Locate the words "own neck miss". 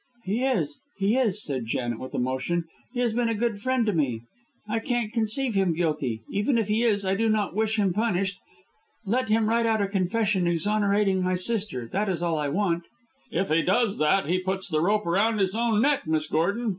15.53-16.25